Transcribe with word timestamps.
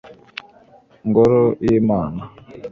mu 0.99 1.03
ngoro 1.07 1.41
y'imana 1.65 2.21